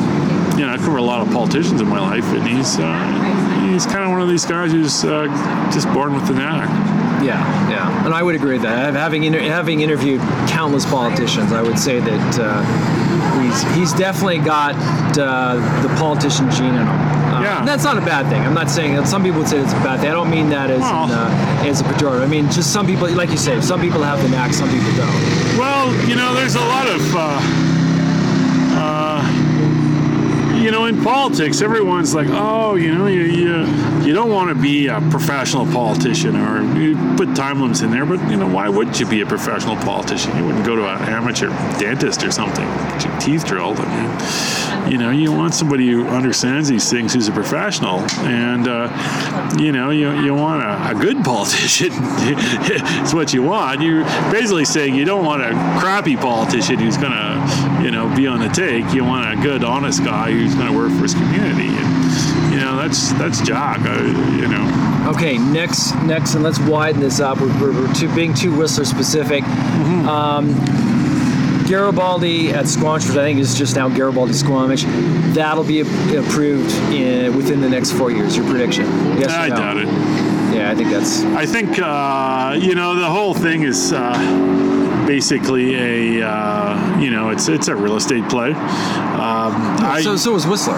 you 0.57 0.65
know 0.65 0.73
I 0.73 0.77
cover 0.77 0.97
a 0.97 1.01
lot 1.01 1.21
of 1.25 1.31
politicians 1.33 1.81
in 1.81 1.87
my 1.87 1.99
life, 1.99 2.25
and 2.33 2.47
he's 2.47 2.77
uh, 2.79 3.69
he's 3.71 3.85
kind 3.85 4.03
of 4.03 4.11
one 4.11 4.21
of 4.21 4.29
these 4.29 4.45
guys 4.45 4.71
who's 4.71 5.03
uh, 5.03 5.25
just 5.73 5.87
born 5.93 6.13
with 6.13 6.27
the 6.27 6.33
knack. 6.33 6.69
Yeah, 7.23 7.39
yeah, 7.69 8.05
and 8.05 8.13
I 8.13 8.21
would 8.21 8.35
agree 8.35 8.53
with 8.53 8.63
that. 8.63 8.93
Having 8.95 9.23
inter- 9.23 9.39
having 9.39 9.81
interviewed 9.81 10.19
countless 10.49 10.85
politicians, 10.85 11.51
I 11.53 11.61
would 11.61 11.79
say 11.79 11.99
that 11.99 12.39
uh, 12.39 13.41
he's 13.41 13.63
he's 13.75 13.93
definitely 13.93 14.39
got 14.39 14.75
uh, 15.17 15.55
the 15.81 15.89
politician 15.97 16.49
gene 16.51 16.75
in 16.75 16.81
him. 16.81 16.87
Uh, 16.87 17.41
Yeah. 17.41 17.59
and 17.59 17.67
that's 17.67 17.83
not 17.83 17.97
a 17.97 18.01
bad 18.01 18.27
thing. 18.29 18.41
I'm 18.45 18.53
not 18.53 18.69
saying 18.69 18.95
that. 18.95 19.07
Some 19.07 19.23
people 19.23 19.39
would 19.39 19.49
say 19.49 19.59
it's 19.59 19.71
a 19.73 19.83
bad 19.83 20.01
thing. 20.01 20.09
I 20.09 20.13
don't 20.13 20.29
mean 20.29 20.49
that 20.49 20.69
as 20.69 20.81
Well- 20.81 21.05
in, 21.05 21.11
uh, 21.11 21.65
as 21.69 21.81
a 21.81 21.83
pejorative. 21.85 22.21
I 22.23 22.27
mean 22.27 22.45
just 22.51 22.71
some 22.71 22.85
people, 22.85 23.09
like 23.09 23.31
you 23.31 23.37
say, 23.37 23.59
some 23.61 23.79
people 23.81 24.03
have 24.03 24.21
the 24.21 24.29
knack, 24.29 24.53
some 24.53 24.69
people 24.69 24.91
don't. 25.01 25.57
Well, 25.57 25.89
you 26.07 26.15
know, 26.15 26.33
there's 26.35 26.55
a 26.55 26.65
lot 26.75 26.85
of, 26.87 27.01
uh, 27.15 27.39
uh, 28.77 29.21
you 30.63 30.71
know, 30.71 30.85
in 30.85 31.03
politics, 31.03 31.61
everyone's 31.61 32.15
like, 32.15 32.27
oh, 32.29 32.75
you 32.75 32.95
know, 32.95 33.07
you 33.07 33.23
you, 33.23 33.65
you 34.05 34.13
don't 34.13 34.29
want 34.29 34.47
to 34.47 34.55
be 34.55 34.87
a 34.87 35.01
professional 35.09 35.65
politician, 35.65 36.37
or 36.37 36.63
you 36.79 36.95
put 37.17 37.35
time 37.35 37.61
limits 37.61 37.81
in 37.81 37.91
there. 37.91 38.05
But 38.05 38.19
you 38.29 38.37
know, 38.37 38.47
why 38.47 38.69
wouldn't 38.69 38.97
you 38.97 39.05
be 39.05 39.19
a 39.21 39.25
professional 39.25 39.75
politician? 39.75 40.35
You 40.37 40.45
wouldn't 40.45 40.65
go 40.65 40.77
to 40.77 40.87
an 40.87 41.01
amateur 41.09 41.49
dentist 41.79 42.23
or 42.23 42.31
something, 42.31 42.65
get 42.65 43.03
your 43.03 43.19
teeth 43.19 43.45
drilled. 43.45 43.77
I 43.77 44.83
mean, 44.85 44.91
you 44.91 44.97
know, 44.97 45.11
you 45.11 45.33
want 45.33 45.53
somebody 45.53 45.89
who 45.91 46.07
understands 46.07 46.69
these 46.69 46.89
things, 46.89 47.13
who's 47.13 47.27
a 47.27 47.33
professional, 47.33 47.99
and 48.21 48.67
uh, 48.67 49.57
you 49.59 49.73
know, 49.73 49.89
you 49.89 50.13
you 50.21 50.33
want 50.33 50.63
a, 50.63 50.91
a 50.91 50.93
good 50.93 51.25
politician. 51.25 51.91
it's 51.93 53.13
what 53.13 53.33
you 53.33 53.43
want. 53.43 53.81
You're 53.81 54.05
basically 54.31 54.65
saying 54.65 54.95
you 54.95 55.03
don't 55.03 55.25
want 55.25 55.41
a 55.41 55.49
crappy 55.79 56.15
politician 56.15 56.79
who's 56.79 56.95
going 56.95 57.11
to, 57.11 57.82
you 57.83 57.91
know, 57.91 58.13
be 58.15 58.27
on 58.27 58.39
the 58.39 58.49
take. 58.49 58.93
You 58.93 59.03
want 59.03 59.37
a 59.37 59.41
good, 59.41 59.63
honest 59.63 60.03
guy 60.03 60.31
who's 60.31 60.55
going 60.55 60.71
to 60.71 60.77
work 60.77 60.91
for 60.91 61.03
his 61.03 61.13
community. 61.13 61.67
And, 61.67 62.53
you 62.53 62.59
know, 62.59 62.77
that's 62.77 63.11
that's 63.13 63.41
Jack. 63.41 63.81
Uh, 63.81 64.03
you 64.39 64.47
know, 64.47 65.09
Okay, 65.09 65.37
next, 65.37 65.93
next, 66.03 66.35
and 66.35 66.43
let's 66.45 66.59
widen 66.59 67.01
this 67.01 67.19
up. 67.19 67.41
We're, 67.41 67.47
we're, 67.59 67.73
we're 67.73 67.93
too, 67.93 68.13
being 68.15 68.33
too 68.33 68.55
Whistler 68.55 68.85
specific. 68.85 69.43
Um, 69.43 70.53
Garibaldi 71.67 72.51
at 72.51 72.67
Squamish, 72.67 73.07
which 73.07 73.17
I 73.17 73.23
think 73.23 73.39
is 73.39 73.55
just 73.55 73.75
now 73.75 73.89
Garibaldi 73.89 74.33
Squamish, 74.33 74.83
that'll 75.33 75.63
be 75.65 75.81
approved 75.81 76.71
in, 76.93 77.35
within 77.35 77.59
the 77.59 77.69
next 77.69 77.91
four 77.91 78.11
years. 78.11 78.37
Your 78.37 78.45
prediction? 78.49 78.85
Yes 79.17 79.31
or 79.31 79.39
I 79.39 79.49
no? 79.49 79.55
doubt 79.55 79.77
it. 79.77 79.87
Yeah, 80.55 80.71
I 80.71 80.75
think 80.75 80.89
that's. 80.89 81.23
I 81.23 81.45
think 81.45 81.79
uh, 81.79 82.57
you 82.61 82.75
know 82.75 82.95
the 82.95 83.09
whole 83.09 83.33
thing 83.33 83.63
is 83.63 83.91
uh, 83.91 84.13
basically 85.05 85.75
a 86.19 86.27
uh, 86.27 86.99
you 86.99 87.09
know 87.11 87.29
it's 87.29 87.47
it's 87.47 87.67
a 87.67 87.75
real 87.75 87.95
estate 87.95 88.27
play. 88.29 88.51
Um, 88.51 89.53
I, 89.83 90.01
so, 90.03 90.15
so 90.15 90.35
is 90.35 90.45
Whistler. 90.47 90.77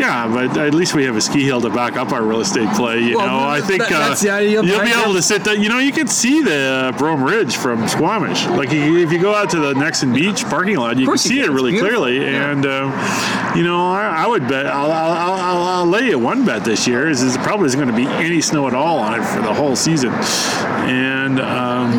Yeah, 0.00 0.26
but 0.26 0.56
at 0.58 0.74
least 0.74 0.94
we 0.94 1.04
have 1.04 1.14
a 1.14 1.20
ski 1.20 1.44
hill 1.44 1.60
to 1.60 1.70
back 1.70 1.96
up 1.96 2.10
our 2.10 2.24
real 2.24 2.40
estate 2.40 2.68
play. 2.74 2.98
You 2.98 3.18
Well, 3.18 3.26
know, 3.28 3.38
I 3.38 3.60
that- 3.60 3.66
think 3.68 3.82
uh, 3.82 4.14
the 4.14 4.30
ideal 4.30 4.64
you'll 4.64 4.82
be 4.82 4.90
able 4.90 5.12
to 5.12 5.22
sit 5.22 5.44
there. 5.44 5.54
You 5.54 5.68
know, 5.68 5.78
you 5.78 5.92
can 5.92 6.08
see 6.08 6.42
the 6.42 6.92
Brohm 6.96 7.24
Ridge 7.24 7.56
from 7.56 7.86
Squamish. 7.86 8.44
Like 8.46 8.70
if 8.72 9.12
you 9.12 9.20
go 9.20 9.32
out 9.32 9.50
to 9.50 9.60
the 9.60 9.74
Nexen 9.74 10.12
Beach 10.12 10.44
parking 10.46 10.76
lot, 10.76 10.96
you 10.98 11.04
can 11.06 11.12
you 11.12 11.18
see 11.18 11.36
can. 11.36 11.44
it 11.44 11.52
really 11.52 11.78
clearly. 11.78 12.20
Yeah. 12.20 12.50
And 12.50 12.66
uh, 12.66 13.52
you 13.56 13.62
know, 13.62 13.92
I, 13.92 14.24
I 14.24 14.26
would 14.26 14.48
bet 14.48 14.66
I'll, 14.66 14.90
I'll, 14.90 15.12
I'll, 15.12 15.62
I'll, 15.62 15.86
lay 15.86 16.08
you 16.08 16.18
one 16.18 16.44
bet 16.44 16.64
this 16.64 16.88
year 16.88 17.08
is, 17.08 17.22
is 17.22 17.36
there 17.36 17.44
probably 17.44 17.66
isn't 17.66 17.78
going 17.80 17.94
to 17.94 17.96
be 17.96 18.08
any 18.08 18.40
snow 18.40 18.66
at 18.66 18.74
all 18.74 18.98
on 18.98 19.20
it 19.20 19.24
for 19.24 19.40
the 19.40 19.54
whole 19.54 19.76
season. 19.76 20.10
And 20.12 21.38
um, 21.38 21.92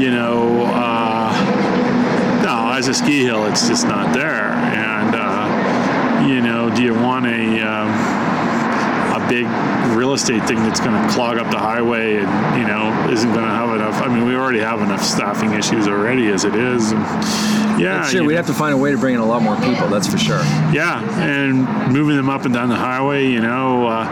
you 0.00 0.10
know. 0.10 0.64
Uh, 0.66 1.30
no, 2.44 2.72
as 2.72 2.88
a 2.88 2.94
ski 2.94 3.22
hill, 3.22 3.44
it's 3.46 3.68
just 3.68 3.86
not 3.86 4.14
there. 4.14 4.50
And 4.52 5.14
uh, 5.14 6.26
you 6.26 6.40
know, 6.40 6.74
do 6.74 6.82
you 6.82 6.94
want 6.94 7.26
a 7.26 7.60
um, 7.60 7.88
a 9.22 9.28
big 9.28 9.46
real 9.96 10.12
estate 10.14 10.42
thing 10.46 10.56
that's 10.58 10.80
going 10.80 11.00
to 11.00 11.12
clog 11.12 11.36
up 11.38 11.50
the 11.50 11.58
highway 11.58 12.16
and 12.16 12.60
you 12.60 12.66
know 12.66 13.08
isn't 13.10 13.32
going 13.32 13.44
to 13.44 13.50
have 13.50 13.70
enough? 13.74 14.00
I 14.02 14.08
mean, 14.08 14.24
we 14.24 14.34
already 14.34 14.60
have 14.60 14.80
enough 14.80 15.02
staffing 15.02 15.52
issues 15.52 15.86
already 15.86 16.28
as 16.28 16.44
it 16.44 16.54
is. 16.54 16.92
And 16.92 17.00
yeah, 17.80 18.04
Sure, 18.06 18.20
you 18.22 18.26
we'd 18.26 18.34
know, 18.34 18.38
have 18.38 18.46
to 18.46 18.54
find 18.54 18.74
a 18.74 18.76
way 18.76 18.90
to 18.90 18.98
bring 18.98 19.14
in 19.14 19.20
a 19.20 19.26
lot 19.26 19.42
more 19.42 19.56
people. 19.56 19.88
That's 19.88 20.06
for 20.06 20.18
sure. 20.18 20.40
yeah, 20.72 21.02
and 21.20 21.92
moving 21.92 22.16
them 22.16 22.28
up 22.28 22.44
and 22.44 22.52
down 22.54 22.68
the 22.68 22.76
highway. 22.76 23.26
You 23.28 23.40
know, 23.40 23.86
uh, 23.86 24.06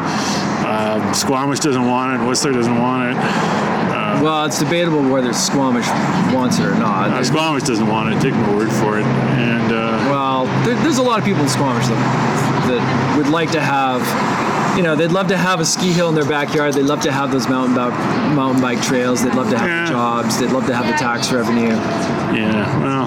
uh, 0.67 1.13
Squamish 1.13 1.61
doesn't 1.61 1.87
want 1.87 2.21
it. 2.21 2.27
Whistler 2.27 2.53
doesn't 2.53 2.79
want 2.79 3.11
it. 3.17 3.78
Well, 4.23 4.45
it's 4.47 4.59
debatable 4.59 5.03
whether 5.09 5.33
Squamish 5.33 5.87
wants 6.35 6.59
it 6.59 6.65
or 6.67 6.75
not. 6.75 7.11
Uh, 7.11 7.23
Squamish 7.25 7.63
doesn't 7.65 7.87
want 7.87 8.13
it. 8.15 8.21
Take 8.21 8.35
my 8.35 8.55
word 8.55 8.71
for 8.73 8.99
it. 8.99 9.05
And 9.07 9.73
uh, 9.73 10.09
Well, 10.11 10.47
there, 10.65 10.75
there's 10.83 10.99
a 10.99 11.03
lot 11.03 11.19
of 11.19 11.25
people 11.25 11.43
in 11.43 11.49
Squamish 11.49 11.87
that, 11.87 12.69
that 12.69 13.17
would 13.17 13.29
like 13.29 13.51
to 13.53 13.61
have, 13.61 14.03
you 14.77 14.83
know, 14.83 14.97
they'd 14.97 15.13
love 15.13 15.29
to 15.29 15.37
have 15.37 15.61
a 15.61 15.65
ski 15.65 15.93
hill 15.93 16.09
in 16.09 16.15
their 16.15 16.25
backyard. 16.29 16.75
They'd 16.75 16.83
love 16.83 17.01
to 17.03 17.13
have 17.13 17.31
those 17.31 17.49
mountain 17.49 17.77
bike, 17.77 17.93
mountain 18.35 18.61
bike 18.61 18.83
trails. 18.83 19.23
They'd 19.23 19.35
love 19.35 19.51
to 19.51 19.59
have 19.59 19.69
Yeah. 19.69 19.85
the 19.85 19.91
jobs. 19.91 20.39
They'd 20.39 20.51
love 20.51 20.67
to 20.67 20.75
have 20.75 20.87
the 20.87 20.95
tax 20.99 21.31
revenue. 21.33 21.69
Yeah, 22.35 22.83
well, 22.83 23.07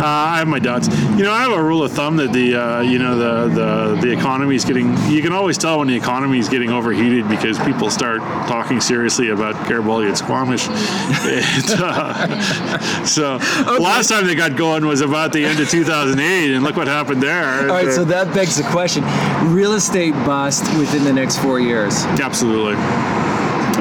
uh, 0.00 0.04
I 0.04 0.38
have 0.38 0.48
my 0.48 0.58
doubts. 0.58 0.88
You 0.88 1.22
know, 1.22 1.32
I 1.32 1.42
have 1.42 1.52
a 1.52 1.62
rule 1.62 1.82
of 1.84 1.92
thumb 1.92 2.16
that 2.16 2.32
the 2.32 2.54
uh, 2.54 2.80
you 2.80 2.98
know 2.98 3.16
the 3.16 3.54
the 3.54 4.00
the 4.00 4.12
economy 4.12 4.56
is 4.56 4.64
getting. 4.64 4.96
You 5.08 5.22
can 5.22 5.32
always 5.32 5.58
tell 5.58 5.78
when 5.78 5.88
the 5.88 5.96
economy 5.96 6.38
is 6.38 6.48
getting 6.48 6.70
overheated 6.70 7.28
because 7.28 7.58
people 7.60 7.90
start 7.90 8.20
talking 8.48 8.80
seriously 8.80 9.30
about 9.30 9.54
Garibaldi 9.68 10.08
and 10.08 10.18
Squamish. 10.18 10.68
and, 10.68 11.80
uh, 11.80 13.04
so 13.04 13.36
last 13.78 14.08
time 14.08 14.26
they 14.26 14.34
got 14.34 14.56
going 14.56 14.86
was 14.86 15.00
about 15.00 15.32
the 15.32 15.44
end 15.44 15.60
of 15.60 15.68
2008, 15.68 16.54
and 16.54 16.64
look 16.64 16.76
what 16.76 16.86
happened 16.86 17.22
there. 17.22 17.62
All 17.62 17.66
right, 17.66 17.92
so 17.92 18.04
that 18.04 18.34
begs 18.34 18.56
the 18.56 18.64
question: 18.64 19.04
real 19.52 19.74
estate 19.74 20.12
bust 20.24 20.62
within 20.78 21.04
the 21.04 21.12
next 21.12 21.38
four 21.38 21.60
years. 21.60 22.04
absolutely. 22.20 22.74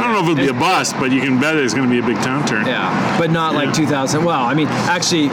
I 0.04 0.08
don't 0.08 0.16
know 0.26 0.32
if 0.34 0.38
it'll 0.38 0.54
be 0.54 0.58
a 0.58 0.60
bust, 0.60 0.96
but 1.00 1.14
you 1.14 1.22
can 1.22 1.40
bet 1.40 1.56
it's 1.56 1.74
going 1.74 1.88
to 1.88 1.92
be 1.92 2.00
a 2.00 2.06
big 2.06 2.18
downturn. 2.18 2.66
Yeah, 2.66 3.18
but 3.18 3.32
not 3.32 3.56
like 3.56 3.74
2000. 3.74 4.22
Well, 4.26 4.44
I 4.44 4.54
mean, 4.54 4.68
actually, 4.68 5.28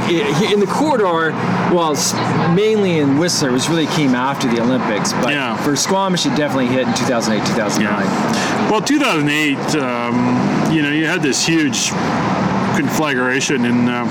in 0.52 0.60
the 0.60 0.68
corridor, 0.70 1.32
well, 1.74 1.94
mainly 2.54 2.98
in 3.00 3.18
Whistler, 3.18 3.50
which 3.50 3.68
really 3.68 3.88
came 3.88 4.14
after 4.14 4.46
the 4.46 4.60
Olympics. 4.60 5.12
But 5.12 5.30
Yeah. 5.32 5.56
for 5.56 5.74
Squamish, 5.74 6.24
it 6.24 6.36
definitely 6.36 6.68
hit 6.68 6.86
in 6.86 6.94
2008, 6.94 7.44
2009. 7.46 8.06
Well, 8.70 8.80
2008, 8.80 9.58
um, 9.82 10.72
you 10.72 10.82
know, 10.82 10.90
you 10.90 11.06
had 11.08 11.20
this 11.20 11.44
huge 11.44 11.88
conflagration 12.78 13.64
in 13.64 13.88
uh, 13.88 14.04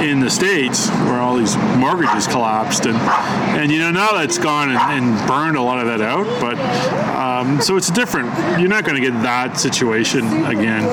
in 0.00 0.20
the 0.20 0.30
states 0.30 0.88
where 0.88 1.18
all 1.20 1.36
these 1.36 1.56
mortgages 1.76 2.26
collapsed, 2.26 2.86
and 2.86 2.96
and 3.58 3.72
you 3.72 3.78
know 3.78 3.90
now 3.90 4.12
that's 4.12 4.38
gone 4.38 4.70
and, 4.70 4.78
and 4.78 5.28
burned 5.28 5.56
a 5.56 5.62
lot 5.62 5.78
of 5.80 5.86
that 5.86 6.00
out. 6.00 6.26
But 6.40 6.58
um, 7.16 7.60
so 7.60 7.76
it's 7.76 7.90
different. 7.90 8.28
You're 8.60 8.68
not 8.68 8.84
going 8.84 9.00
to 9.02 9.10
get 9.10 9.20
that 9.22 9.58
situation 9.58 10.26
again. 10.46 10.84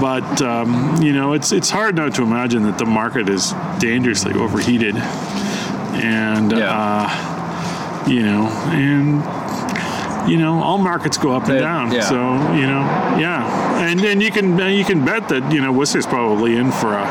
But 0.00 0.42
um, 0.42 1.00
you 1.02 1.12
know, 1.12 1.32
it's 1.32 1.52
it's 1.52 1.70
hard 1.70 1.94
not 1.96 2.14
to 2.14 2.22
imagine 2.22 2.62
that 2.64 2.78
the 2.78 2.86
market 2.86 3.28
is 3.28 3.52
dangerously 3.78 4.34
overheated, 4.34 4.96
and 4.96 6.52
Yeah. 6.52 6.70
uh, 6.70 8.06
you 8.08 8.22
know, 8.22 8.46
and 8.72 10.30
you 10.30 10.36
know, 10.36 10.60
all 10.60 10.76
markets 10.78 11.16
go 11.16 11.32
up 11.32 11.44
and 11.44 11.52
They- 11.56 11.60
down. 11.60 11.92
yeah. 11.92 12.00
So 12.02 12.16
you 12.52 12.66
know, 12.66 12.80
yeah, 13.18 13.80
and 13.80 13.98
then 14.00 14.20
you 14.20 14.30
can 14.30 14.58
you 14.70 14.84
can 14.84 15.04
bet 15.04 15.28
that 15.30 15.50
you 15.52 15.60
know 15.60 15.72
Whistler's 15.72 16.06
probably 16.06 16.56
in 16.56 16.70
for 16.72 16.92
a, 16.94 17.06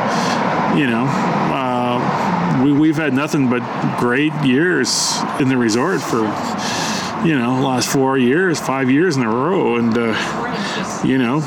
you 0.78 0.88
know, 0.88 1.06
uh, 1.06 2.62
we 2.64 2.72
we've 2.72 2.98
had 2.98 3.14
nothing 3.14 3.50
but 3.50 3.62
great 4.00 4.34
years 4.44 5.18
in 5.40 5.48
the 5.50 5.58
resort 5.58 6.02
for, 6.02 6.22
you 7.26 7.38
know, 7.38 7.60
last 7.62 7.88
four 7.90 8.18
years, 8.18 8.60
five 8.60 8.90
years 8.90 9.18
in 9.18 9.24
a 9.24 9.30
row, 9.30 9.76
and 9.78 9.98
uh, 9.98 11.02
you 11.04 11.18
know, 11.18 11.38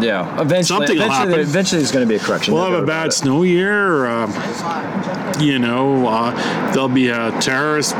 Yeah, 0.00 0.40
eventually, 0.40 0.62
Something 0.86 0.96
eventually, 0.96 1.40
eventually, 1.42 1.80
there's 1.80 1.92
going 1.92 2.06
to 2.06 2.08
be 2.08 2.16
a 2.16 2.20
correction. 2.24 2.54
we'll 2.54 2.70
have 2.70 2.82
a 2.82 2.86
bad 2.86 3.12
snow 3.12 3.42
year. 3.42 4.06
Um, 4.06 4.32
you 5.40 5.58
know, 5.58 6.06
uh, 6.06 6.72
there'll 6.72 6.88
be 6.88 7.08
a 7.08 7.30
terrorist 7.40 7.92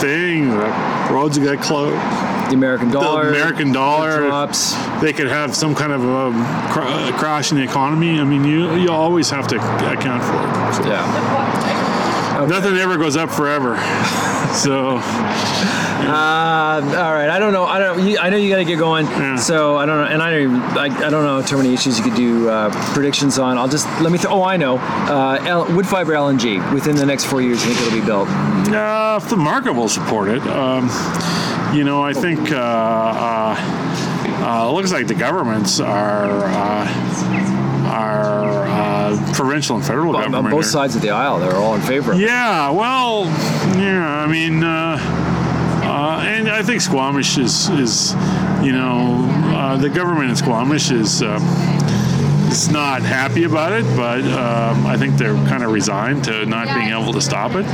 thing. 0.00 0.48
The 0.50 1.08
roads 1.10 1.38
will 1.38 1.46
get 1.46 1.62
closed. 1.62 1.96
The 2.48 2.54
American 2.54 2.90
dollar. 2.90 3.24
The 3.26 3.32
dollar, 3.32 3.42
American 3.44 3.72
dollar 3.72 4.16
drops. 4.28 4.74
they 5.00 5.12
could 5.12 5.28
have 5.28 5.54
some 5.54 5.74
kind 5.74 5.92
of 5.92 6.02
a 6.02 6.32
cr- 6.72 6.80
uh, 6.80 7.12
crash 7.18 7.50
in 7.52 7.58
the 7.58 7.64
economy. 7.64 8.18
I 8.20 8.24
mean, 8.24 8.44
you 8.44 8.74
you 8.76 8.90
always 8.90 9.28
have 9.30 9.46
to 9.48 9.56
account 9.56 10.22
for 10.24 10.34
it. 10.34 10.74
So 10.82 10.88
Yeah. 10.88 12.46
Nothing 12.48 12.76
ever 12.76 12.96
goes 12.96 13.16
up 13.16 13.30
forever. 13.30 13.76
so 14.54 15.00
Uh, 16.08 16.80
all 16.96 17.12
right. 17.12 17.28
I 17.28 17.38
don't 17.38 17.52
know. 17.52 17.64
I 17.64 17.78
don't. 17.80 18.06
You, 18.06 18.18
I 18.18 18.30
know 18.30 18.36
you 18.36 18.48
got 18.48 18.58
to 18.58 18.64
get 18.64 18.78
going. 18.78 19.04
Yeah. 19.06 19.36
So 19.36 19.76
I 19.76 19.84
don't 19.84 19.98
know. 19.98 20.06
And 20.06 20.22
I 20.22 20.30
don't. 20.30 20.62
I, 20.78 20.84
I 21.06 21.10
don't 21.10 21.24
know 21.24 21.42
too 21.42 21.56
many 21.58 21.74
issues 21.74 21.98
you 21.98 22.04
could 22.04 22.14
do 22.14 22.48
uh, 22.48 22.70
predictions 22.94 23.38
on. 23.38 23.58
I'll 23.58 23.68
just 23.68 23.86
let 24.00 24.10
me. 24.12 24.18
Th- 24.18 24.30
oh, 24.30 24.42
I 24.42 24.56
know. 24.56 24.78
Uh, 24.78 25.38
L- 25.42 25.66
Woodfibre 25.66 26.14
LNG 26.14 26.72
within 26.72 26.94
the 26.96 27.04
next 27.04 27.24
four 27.24 27.42
years. 27.42 27.60
I 27.62 27.66
think 27.66 27.80
it'll 27.80 28.00
be 28.00 28.06
built. 28.06 28.28
uh, 28.28 29.18
if 29.22 29.28
the 29.28 29.36
market 29.36 29.72
will 29.74 29.88
support 29.88 30.28
it, 30.28 30.40
um, 30.46 30.88
you 31.74 31.84
know, 31.84 32.02
I 32.02 32.12
think 32.12 32.50
uh, 32.50 32.56
uh, 32.56 33.56
uh, 33.58 34.68
it 34.68 34.72
looks 34.72 34.92
like 34.92 35.06
the 35.06 35.14
governments 35.14 35.80
are 35.80 36.44
uh, 36.46 37.88
are 37.88 38.66
uh, 38.66 39.32
provincial 39.34 39.76
and 39.76 39.84
federal 39.84 40.14
On, 40.16 40.22
government 40.22 40.46
on 40.46 40.50
both 40.50 40.64
are- 40.64 40.68
sides 40.68 40.96
of 40.96 41.02
the 41.02 41.10
aisle, 41.10 41.38
they're 41.40 41.56
all 41.56 41.74
in 41.74 41.80
favor. 41.82 42.14
Yeah, 42.14 42.70
well, 42.70 43.24
yeah. 43.78 44.22
I 44.22 44.26
mean, 44.26 44.62
uh, 44.64 44.98
uh, 45.84 46.22
and 46.26 46.48
I 46.48 46.62
think 46.62 46.80
Squamish 46.80 47.38
is 47.38 47.68
is 47.70 48.12
you 48.62 48.72
know 48.72 49.26
uh, 49.54 49.76
the 49.76 49.88
government 49.90 50.30
in 50.30 50.36
Squamish 50.36 50.90
is. 50.90 51.22
Is 52.48 52.70
not 52.70 53.02
happy 53.02 53.44
about 53.44 53.72
it, 53.72 53.84
but 53.94 54.24
um, 54.24 54.86
I 54.86 54.96
think 54.96 55.16
they're 55.16 55.34
kind 55.46 55.62
of 55.62 55.70
resigned 55.70 56.24
to 56.24 56.46
not 56.46 56.66
being 56.74 56.88
able 56.88 57.12
to 57.12 57.20
stop 57.20 57.52
it. 57.54 57.66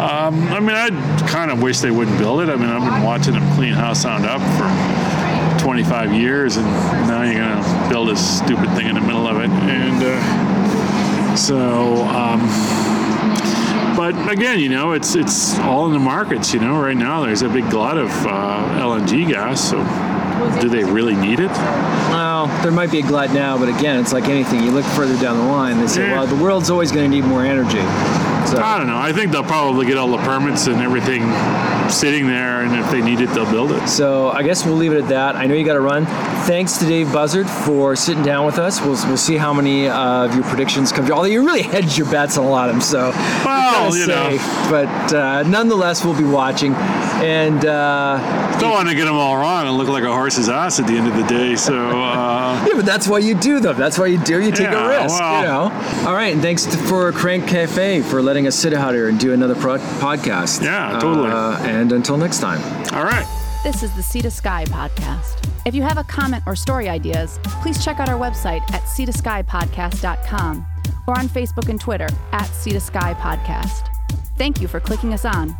Um, 0.00 0.42
I 0.48 0.58
mean, 0.58 0.70
I 0.70 0.88
kind 1.28 1.50
of 1.50 1.62
wish 1.62 1.80
they 1.80 1.90
wouldn't 1.90 2.18
build 2.18 2.40
it. 2.40 2.48
I 2.48 2.56
mean, 2.56 2.70
I've 2.70 2.90
been 2.90 3.02
watching 3.02 3.34
them 3.34 3.54
clean 3.54 3.74
Howe 3.74 3.92
Sound 3.92 4.24
up 4.24 4.40
for 4.56 5.62
25 5.62 6.14
years, 6.14 6.56
and 6.56 6.66
now 7.06 7.22
you're 7.22 7.34
going 7.34 7.62
to 7.62 7.88
build 7.90 8.08
a 8.08 8.16
stupid 8.16 8.70
thing 8.70 8.86
in 8.86 8.94
the 8.94 9.02
middle 9.02 9.26
of 9.26 9.36
it. 9.36 9.50
And 9.50 10.02
uh, 10.02 11.36
so, 11.36 12.04
um, 12.04 12.40
but 13.96 14.30
again, 14.30 14.60
you 14.60 14.70
know, 14.70 14.92
it's 14.92 15.14
it's 15.14 15.58
all 15.58 15.86
in 15.86 15.92
the 15.92 15.98
markets. 15.98 16.54
You 16.54 16.60
know, 16.60 16.80
right 16.80 16.96
now 16.96 17.20
there's 17.20 17.42
a 17.42 17.48
big 17.48 17.68
glut 17.70 17.98
of 17.98 18.10
uh, 18.26 18.80
LNG 18.80 19.28
gas. 19.28 19.70
So, 19.70 19.78
do 20.60 20.68
they 20.68 20.84
really 20.84 21.14
need 21.14 21.40
it? 21.40 21.50
Well, 21.50 22.46
there 22.62 22.72
might 22.72 22.90
be 22.90 22.98
a 23.00 23.02
glut 23.02 23.32
now, 23.32 23.58
but 23.58 23.68
again, 23.68 23.98
it's 24.00 24.12
like 24.12 24.28
anything. 24.28 24.62
You 24.62 24.70
look 24.70 24.84
further 24.84 25.18
down 25.20 25.36
the 25.38 25.44
line, 25.44 25.78
they 25.78 25.86
say, 25.86 26.08
Yeah. 26.08 26.18
well, 26.18 26.26
the 26.26 26.42
world's 26.42 26.70
always 26.70 26.92
going 26.92 27.10
to 27.10 27.14
need 27.14 27.24
more 27.24 27.44
energy. 27.44 27.80
So, 28.46 28.58
I 28.62 28.78
don't 28.78 28.86
know. 28.86 28.96
I 28.98 29.12
think 29.12 29.32
they'll 29.32 29.42
probably 29.42 29.86
get 29.86 29.96
all 29.98 30.08
the 30.08 30.18
permits 30.18 30.66
and 30.68 30.80
everything 30.80 31.22
sitting 31.90 32.26
there, 32.26 32.62
and 32.62 32.74
if 32.76 32.90
they 32.90 33.00
need 33.00 33.20
it, 33.20 33.26
they'll 33.30 33.50
build 33.50 33.72
it. 33.72 33.88
so 33.88 34.30
I 34.30 34.42
guess 34.42 34.64
we'll 34.64 34.74
leave 34.76 34.92
it 34.92 35.02
at 35.02 35.08
that. 35.08 35.36
I 35.36 35.46
know 35.46 35.54
you 35.54 35.64
got 35.64 35.74
to 35.74 35.80
run. 35.80 36.06
Thanks 36.46 36.78
to 36.78 36.84
Dave 36.86 37.12
Buzzard 37.12 37.48
for 37.48 37.94
sitting 37.96 38.22
down 38.24 38.44
with 38.46 38.58
us. 38.58 38.80
We'll, 38.80 38.94
we'll 39.08 39.16
see 39.16 39.36
how 39.36 39.52
many 39.52 39.88
uh, 39.88 40.24
of 40.26 40.34
your 40.34 40.44
predictions 40.44 40.92
come 40.92 41.06
true. 41.06 41.14
Although 41.14 41.28
you 41.28 41.44
really 41.44 41.62
hedged 41.74 41.96
your 41.98 42.10
bets 42.10 42.38
on 42.38 42.44
a 42.44 42.48
lot 42.50 42.68
of 42.68 42.74
them, 42.76 42.82
so 42.82 43.10
Well, 43.44 43.96
you 43.96 44.06
know. 44.06 44.36
But 44.70 45.14
uh, 45.14 45.42
nonetheless, 45.44 46.04
we'll 46.04 46.16
be 46.18 46.24
watching. 46.24 46.74
And 47.16 47.64
uh, 47.64 48.58
Don't 48.60 48.72
want 48.72 48.88
to 48.88 48.94
get 48.94 49.06
them 49.06 49.14
all 49.14 49.36
wrong 49.36 49.66
and 49.66 49.76
look 49.76 49.88
like 49.88 50.04
a 50.04 50.12
horse's 50.12 50.48
ass 50.50 50.78
at 50.78 50.86
the 50.86 50.96
end 50.96 51.08
of 51.08 51.16
the 51.16 51.24
day. 51.24 51.56
So, 51.56 51.74
uh, 51.74 52.64
yeah, 52.68 52.74
but 52.76 52.84
that's 52.84 53.08
why 53.08 53.18
you 53.18 53.34
do 53.34 53.58
them. 53.60 53.76
That's 53.78 53.98
why 53.98 54.06
you 54.06 54.18
do. 54.18 54.40
You 54.42 54.50
take 54.50 54.70
Yeah, 54.70 54.84
a 54.84 55.02
risk. 55.02 55.18
well. 55.18 55.40
you 55.40 55.46
know. 55.46 56.06
All 56.08 56.14
right, 56.14 56.32
and 56.34 56.42
thanks 56.42 56.64
to, 56.66 56.76
for 56.76 57.10
Crank 57.12 57.48
Cafe 57.48 58.02
for 58.02 58.20
letting 58.20 58.35
us 58.44 58.56
sit 58.56 58.74
out 58.74 58.92
here 58.92 59.08
and 59.08 59.18
do 59.20 59.32
another 59.32 59.54
pro- 59.54 59.78
podcast. 59.78 60.62
Yeah, 60.62 60.98
totally. 61.00 61.30
Uh, 61.30 61.56
and 61.60 61.92
until 61.92 62.16
next 62.18 62.40
time. 62.40 62.60
all 62.92 63.04
right. 63.04 63.26
This 63.62 63.82
is 63.82 63.94
the 63.94 64.02
Sea 64.02 64.20
to 64.22 64.30
Sky 64.30 64.64
podcast. 64.66 65.48
If 65.64 65.74
you 65.74 65.82
have 65.82 65.96
a 65.98 66.04
comment 66.04 66.42
or 66.46 66.54
story 66.54 66.88
ideas, 66.88 67.38
please 67.62 67.84
check 67.84 67.98
out 67.98 68.08
our 68.08 68.18
website 68.18 68.60
at 68.72 68.86
sea 68.88 69.06
to 69.06 69.12
sky 69.12 69.42
podcast.com 69.42 70.66
or 71.06 71.18
on 71.18 71.28
Facebook 71.28 71.68
and 71.68 71.80
Twitter 71.80 72.08
at 72.32 72.46
Sea 72.46 72.72
to 72.72 72.80
Sky 72.80 73.14
Podcast. 73.14 73.88
Thank 74.36 74.60
you 74.60 74.68
for 74.68 74.80
clicking 74.80 75.12
us 75.12 75.24
on. 75.24 75.56